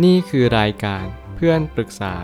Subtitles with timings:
[0.00, 1.04] นี่คือรายการ
[1.36, 2.14] เพื่อนปรึกษา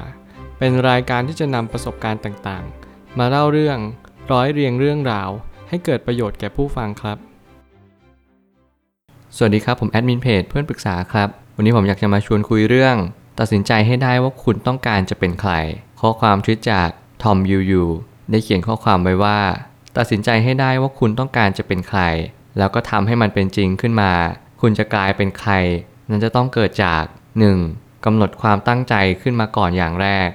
[0.58, 3.78] เป็นรายการที่จะนำประสบการณ์ต่างๆ มาเล่าเรื่อง
[4.32, 5.30] ร้อยเรียงเรื่องราว
[5.68, 7.18] ให้เกิดประโยชน์แก่ผู้ฟังครับ
[9.36, 12.96] สวัสดีครับ ผมแอดมินเพจเพื่อนปรึกษาครับ วันนี้ผมอยากจะมาชวนคุยเรื่อง
[13.38, 15.52] ตัดสินใจให้ได้ว่าคุณต้องการจะเป็นใคร
[16.00, 16.88] ข้อความทวิตจาก
[17.22, 17.84] ทอมยูยู
[18.30, 19.38] ได้เขียนข้อความไว้ว่า
[19.96, 22.00] ตัดสินใจให้ได้ว่าคุณต้องการจะเป็นใคร
[22.58, 24.12] แล้วก็ทำให้มันเป็นจริงขึ้นมา
[24.60, 25.52] คุณจะกลายเป็นใคร
[26.10, 27.04] นั้นจะต้องเกิดจาก
[27.58, 28.04] 1.
[28.04, 30.28] กำหนดความตั้งใจขึ้นมาก่อนอย่างแรก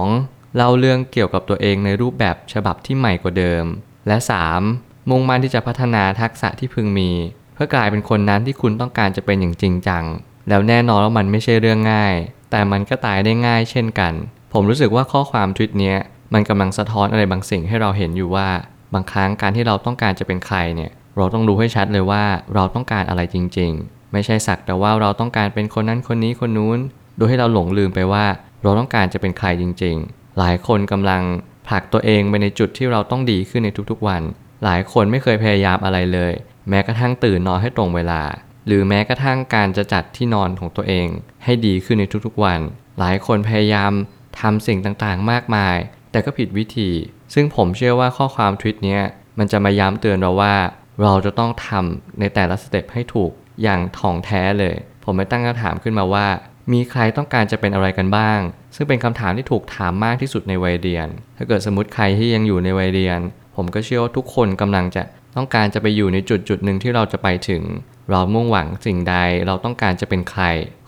[0.00, 0.56] 2.
[0.56, 3.64] เล่าเรื่องเกี่ยวกับตัวเองในรูปแบบฉบับที่ใหม่กว่าเดิม
[4.08, 4.16] และ
[4.62, 5.10] 3.
[5.10, 7.10] มุ่งมั่นที่จะพัฒนาทักษะที่พึงมี
[7.54, 10.04] เพื่อกลายเป็นคนนั้นที่คุณต้องการจะเป็นอย่างจริงจัง
[10.48, 12.14] แล้วแน่นอนว่ามันไม่ใช่เรื่องง่าย
[12.50, 14.12] แต่มันก็ตายได้ง่ายเช่นกัน
[14.52, 15.94] ผมรู้สึกว่าข้อความทวิตนี้
[16.34, 18.48] มันกำลังสะท้อนอะไรบางสิ่งให้เราเห็นอยู่ว่า
[18.94, 26.78] บางครั้งการที่เราต้องการจะเป็นใครเนี่ยเราต้องรู้ให้ชัดเลยว่าเราต้องการอะไรจริง ๆ ไม่ใช่สักแต่ว่าเราต้องการเป็นคนนั้นคนนี้คนนู้น
[27.16, 28.26] โดยให้เราหลงลืมไปว่า
[28.62, 31.22] เราต้องการจะเป็นใครจริง ๆ หลายคนกำลัง
[31.68, 34.22] ผลักตัวเองไปในจุดที่เราต้องดีขึ้นในทุกๆวัน
[34.64, 36.32] หลายคนไม่เคยพยายามอะไรเลย
[36.68, 38.22] แม้กระทั่งตื่นนอนให้ตรงเวลา
[38.66, 41.08] หรือแม้กระทั่งการจะจัดที่นอนของตัวเอง
[41.44, 42.60] ให้ดีขึ้นในทุกๆวัน
[42.98, 43.92] หลายคนพยายาม
[44.40, 45.76] ทำสิ่งต่างๆ มากมาย
[46.10, 46.90] แต่ก็ผิดวิธี
[47.34, 48.98] ซึ่งผมเชื่อว่าข้อความทวิตนี้
[49.38, 50.54] มันจะมาย้ำเตือนเราว่า
[51.02, 56.26] เราจะต้องทำในแต่ละสเต็ปให้ถูก อย่างถ่องแท้เลย ผมไม่ตั้งคำถามขึ้นมาว่า
[56.72, 58.40] มีใครต้องการจะเป็นอะไรกันบ้าง
[58.76, 63.20] ซึ่งเป็นคำถามที่ถูกถามมากที่สุดในวัยเรียน ถ้าเกิดสมมติใครที่ยังอยู่ในวัยเรียน
[63.56, 65.02] ผมก็เชื่อว่าทุกคนกำลังจะ
[65.36, 67.62] ต้องการจะไปอยู่ในจุดจุดหนึ่งที่เราจะไปถึง
[68.10, 69.16] เรามุ่งหวังสิ่งใด
[69.46, 70.42] เราต้องการจะเป็นใคร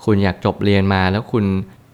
[0.05, 1.45] คุณอยากจบเรียนมาแล้วคุณ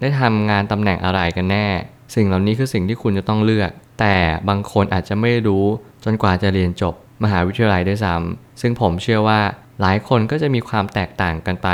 [0.00, 1.66] ได้ทำงานตำแหน่งอะไรกันแน่
[2.14, 4.16] สิ่งเหล่านี้คือสิ่งที่คุณจะต้องเลือก แต่
[4.48, 5.64] บางคนอาจจะไม่รู้
[6.05, 9.41] จนกว่าจะเรียนจบมหาวิทยาลัยด้วยซ้ำ ซึ่งผมเชื่อว่า
[9.80, 11.69] หลายคนก็จะมีความแตกต่างกันไป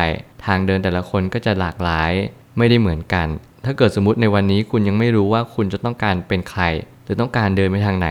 [0.44, 2.12] ทางเดินแต่ละคนก็จะหลากหลาย
[2.58, 3.26] ไม่ได้เหมือนกัน
[3.64, 6.62] ถ้าเกิดสมมติในวันนี้คุณยังไม่รู้ว่าคุณจะต้องการเป็นใคร
[7.04, 8.08] หรือต้องการเดินไปทางไหน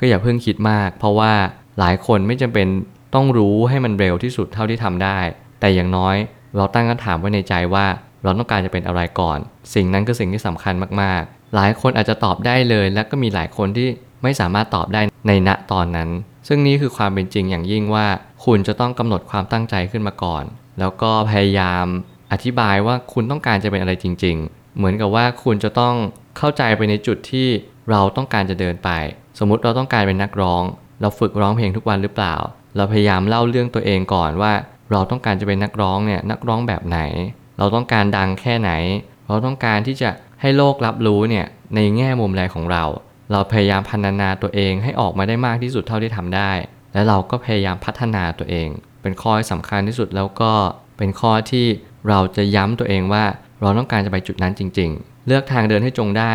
[0.00, 1.32] ก็อย่าเพิ่งคิดมาก เพราะว่า
[1.78, 2.66] หลายคนไม่จำเป็น
[3.14, 5.18] ต้องรู้ให้มันเร็วที่สุดเท่าที่ทำได้
[5.60, 6.16] แต่อย่างน้อย
[6.56, 7.86] เราตั้งคำถามไว้ในใจว่า
[8.22, 9.38] เราต้องการจะเป็นอะไรก่อน
[9.74, 13.88] สิ่งนั้นคือสิ่งที่สำคัญมาก ๆ หลายคนอาจจะตอบได้เลย และก็มีหลายคนที่
[14.22, 16.08] ไม่สามารถตอบได้ในณตอนนั้น
[16.48, 18.06] ซึ่งนี่คือความเป็นจริงอย่างยิ่งว่า
[18.44, 20.44] คุณจะต้องกำหนดความตั้งใจขึ้นมาก่อน
[20.78, 21.84] แล้วก็พยายาม
[22.32, 25.94] อธิบายว่าคุณต้องการจะเป็นอะไรจริง ๆ เหมือนกับว่าคุณจะต้อง
[26.38, 27.48] เข้าใจไปในจุดที่
[27.90, 28.90] เราต้องการจะเดินไป
[29.38, 30.62] สมมุติเราต้องการเป็นนักร้อง
[31.00, 32.34] เราฝึกร้องเพลงทุกวันหรือเปล่า
[32.76, 34.52] เราพยายามเล่าเรื่องตัวเองก่อนว่า
[34.92, 37.00] เราต้องการจะเป็นนักร้องเนี่ยนักร้องแบบไหน
[37.58, 38.70] เราต้องการดังแค่ไหน
[39.26, 40.10] เราต้องการที่จะ
[40.40, 42.84] ให้โลกรับรู้เนี่ยในแง่มุมแรของเรา
[43.32, 46.52] เราพยายามพัฒนาตัวเองให้ออกมาได้มากที่สุดเท่าที่ทำได้
[46.92, 48.68] และเราก็พยายามพัฒนาตัวเอง
[49.02, 50.52] เป็นข้อที่สำคัญที่สุดแล้วก็
[50.98, 51.66] เป็นข้อที่
[52.08, 53.24] เราจะย้ำตัวเองว่า
[53.60, 56.34] เราต้องการจะไปจุดนั้นจริง ๆ เลือกทางเดินให้จงได้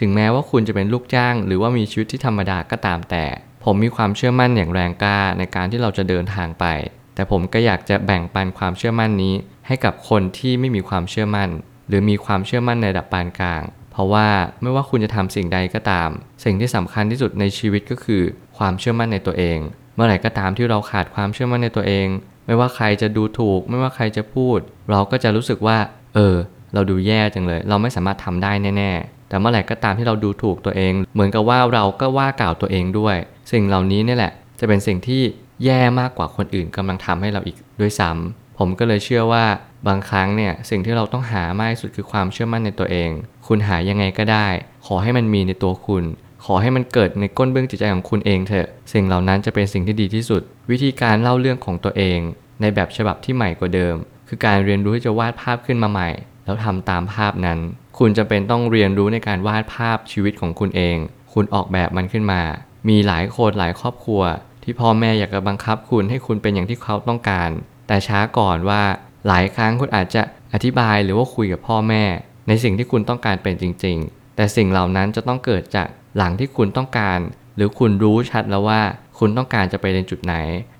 [0.00, 3.24] ถึงแม้ว่าคุณจะเป็นลูกจ้าง หรือว่ามีชีวิตที่ธรรมดาก็ตามแต่
[3.64, 6.66] ผมมีความเชื่อมั่นอย่างแรงกล้าในการที่เราจะเดินทางไป
[7.14, 9.34] แต่ผมก็อยากจะแบ่งปันความเชื่อมั่นนี้
[9.66, 11.50] ให้กับคนที่ไม่มีความเชื่อมั่น
[11.88, 13.62] หรือมีความเชื่อมั่นในระดับปานกลาง
[14.00, 14.28] ราะว่า
[14.62, 16.08] ไม่ว่าคุณจะทำสิ่งใดก็ตาม
[16.44, 18.22] สิ่งที่สำคัญที่สุดในชีวิตก็คือ
[18.58, 19.58] ความเชื่อมั่นในตัวเอง
[19.94, 22.06] เมื่อไหร่ก็ตามที่เราขาดความเชื่อมั่นในตัวเอง
[22.46, 24.58] ไม่ว่าใครจะดูถูก ไม่ว่าใครจะพูด
[24.90, 25.78] เราก็จะรู้สึกว่า
[26.14, 26.36] เออ
[26.74, 33.16] เราดูแย่จังเลย เราไม่สามารถทำได้แน่ๆ แต่เมื่อไหร่ก็ตามที่เราดูถูกตัวเอง เหมือนกับว่าเราก็ว่ากล่าวตัวเองด้วย
[33.52, 35.22] สิ่งเหล่านี้นี่แหละ จะเป็นสิ่งที่
[35.64, 39.44] แย่มากกว่าคนอื่นกำลังทำให้เราอีกด้วยซ้ำผมก็เลยเชื่อว่า
[39.88, 43.10] บางครั้งเนี่ยสิ่งที่เราต้องหามากที่สุดคือความเชื่อมั่นในตัวเอง
[43.46, 44.46] คุณหายังไงก็ได้
[44.86, 46.04] ขอให้มันมีในตัวคุณ
[46.44, 52.18] ขอให้มันเกิดในก้นเบื้องจิตใจของคุณเองเถอะ สิ่งเหล่านั้นจะเป็นสิ่งที่ดีที่สุด วิธีการเล่าเรื่องของตัวเอง
[52.60, 53.94] ในแบบฉบับที่ใหม่กว่าเดิม
[54.28, 56.10] คือการเรียนรู้ที่จะวาดภาพขึ้นมาใหม่
[56.44, 57.58] แล้วทำตามภาพนั้น
[57.98, 60.96] คุณจะเป็นต้องเรียนรู้ในการวาดภาพชีวิตของคุณเอง
[61.32, 62.42] คุณออกแบบมันขึ้นมา
[62.88, 64.22] มีหลายคนหลายครอบครัว
[64.62, 67.50] ที่พ่อแม่อยากจะบังคับคุณให้คุณเป็นอย่างที่เขาต้องการ
[67.86, 68.82] แต่ช้าก่อนว่า
[69.26, 70.22] หลายครั้งคุณอาจจะ
[70.52, 72.04] อธิบายหรือว่าคุยกับพ่อแม่
[72.48, 77.18] ในสิ่งที่คุณต้องการเป็นจริง ๆ แต่สิ่งเหล่านั้นจะต้องเกิดจากหลังที่คุณต้องการ
[77.56, 78.80] หรือคุณรู้ชัดแล้วว่า
[79.18, 80.34] คุณต้องการจะไปในจุดไหน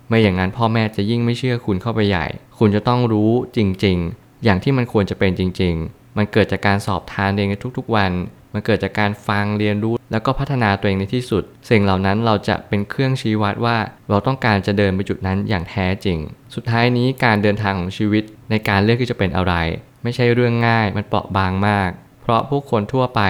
[0.09, 2.27] ไม่อย่างนั้นพ่อแม่จะยิ่งไม่เชื่อคุณเข้าไปใหญ่
[2.59, 8.13] คุณจะต้องรู้จริง ๆ อย่างที่มันควรจะเป็นจริง ๆ มันเกิดจากการสอบทานเองในทุกๆวัน
[8.53, 13.77] มันเกิดจากการฟังเรียนรู้ แล้วก็พัฒนาตัวเองในที่สุด สิ่งเหล่านั้นเราจะเป็นเครื่องชี้วัดว่า
[14.11, 16.19] เราต้องการจะเดินไปจุดนั้นอย่างแท้จริง
[16.55, 19.55] สุดท้ายนี้การเดินทางของชีวิตในการเลือกที่จะเป็นอะไร
[20.03, 21.91] ไม่ใช่เรื่องง่ายมันเปราะบางมาก
[22.23, 23.21] เพราะผู้คนทั่วไป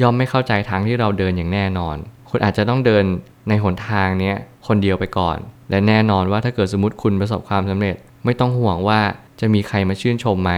[0.00, 1.96] ย่อมไม่เข้าใจทางที่เราเดินอย่างแน่นอน
[2.30, 3.04] คุณอาจจะต้องเดิน
[3.48, 4.32] ในหนทางนี้
[4.66, 5.38] คนเดียวไปก่อน
[5.70, 9.00] และแน่นอนว่าถ้าเกิดสมมติคุณประสบความสำเร็จ ไม่ต้องห่วงว่า
[9.40, 10.52] จะมีใครมาชื่นชมไหม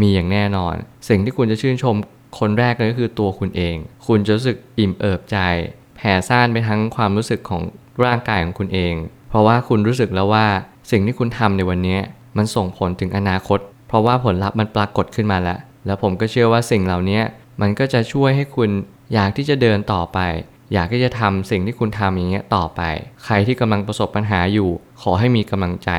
[0.00, 0.74] มีอย่างแน่นอน
[1.08, 1.94] สิ่งที่คุณจะชื่นชม
[2.38, 3.76] คนแรกเลยก็คือตัวคุณเอง
[4.06, 5.38] คุณจะรู้สึกอิ่มเอิบใจ
[5.96, 7.62] แผ่ซ่านไปทั้งความรู้สึกของ
[8.04, 8.94] ร่างกายของคุณเอง
[9.28, 10.46] เพราะว่าคุณรู้สึกแล้วว่า
[10.90, 11.98] สิ่งที่คุณทำในวันนี้
[12.36, 13.58] มันส่งผลถึงอนาคต
[13.88, 17.20] เพราะว่าผลลัพธ์มันปรากฏขึ้นมาแล้ว แล้วผมก็เชื่อว่าสิ่งเหล่านี้
[17.60, 18.70] มันก็จะช่วยให้คุณ
[19.14, 20.18] อยากที่จะเดินต่อไป
[20.72, 22.82] อยากที่จะทำสิ่งที่คุณทำอย่างเงี้ยต่อไป
[23.24, 24.70] ใครที่กำลังประสบปัญหาอยู่
[25.02, 25.90] ขอให้มีกำลังใจ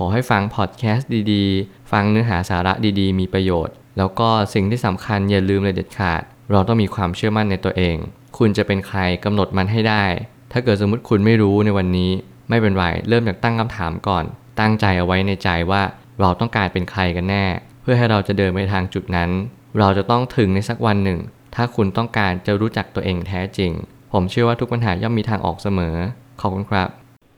[0.00, 7.96] ขอให้ฟังพอดแคสต์ดีๆ ฟังเนื้อหาสาระดีๆ มีประโยชน์ แล้วก็สิ่งที่สำคัญอย่าลืมเลยเด็ดขาด เราต้องมีความเชื่อมั่นในตัวเอง
[8.38, 10.04] คุณจะเป็นใครกำหนดมันให้ได้
[10.52, 12.10] ถ้าเกิดสมมติคุณไม่รู้ในวันนี้
[12.48, 14.24] ไม่เป็นไร เริ่มจากตั้งคำถามก่อน
[14.60, 15.82] ตั้งใจเอาไว้ในใจว่า
[16.20, 17.44] เราต้องการเป็นใครกันแน่
[17.82, 19.30] เพื่อให้เราจะเดินไปทางจุดนั้น
[19.78, 21.18] เราจะต้องถึงในสักวันหนึ่ง
[21.54, 23.72] ถ้าคุณต้องการจะรู้จักตัวเองแท้จริง
[24.12, 25.94] ผมเชื่อว่าทุกปัญหาย่อมมีทางออกเสมอ
[26.40, 26.88] ขอบคุณครับ